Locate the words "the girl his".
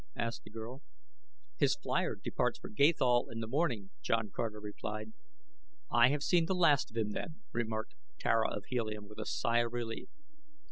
0.43-1.75